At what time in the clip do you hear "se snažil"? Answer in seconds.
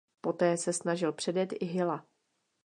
0.57-1.11